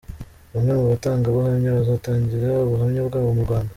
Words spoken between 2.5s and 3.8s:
ubuhamya bwabo mu Rwanda.